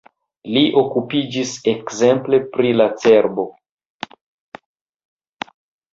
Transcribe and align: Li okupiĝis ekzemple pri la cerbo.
Li 0.53 0.61
okupiĝis 0.81 1.51
ekzemple 1.73 2.39
pri 2.57 2.73
la 2.79 2.89
cerbo. 3.05 3.45